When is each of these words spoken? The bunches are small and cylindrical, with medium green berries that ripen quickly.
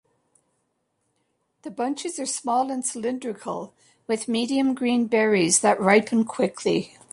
The 1.61 1.69
bunches 1.69 2.17
are 2.17 2.25
small 2.25 2.71
and 2.71 2.83
cylindrical, 2.83 3.75
with 4.07 4.27
medium 4.27 4.73
green 4.73 5.05
berries 5.05 5.59
that 5.59 5.79
ripen 5.79 6.25
quickly. 6.25 6.97